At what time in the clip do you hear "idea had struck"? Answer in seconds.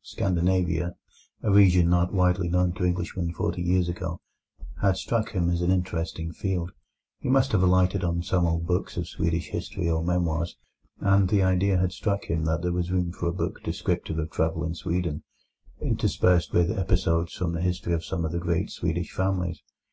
11.42-12.26